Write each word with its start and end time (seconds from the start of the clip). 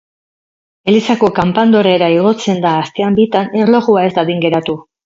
Elizako 0.93 1.29
kanpandorrera 1.41 2.09
igotzen 2.17 2.65
da 2.67 2.75
astean 2.87 3.21
bitan 3.25 3.57
erlojua 3.65 4.09
ez 4.11 4.15
dadin 4.21 4.47
geratu. 4.49 4.83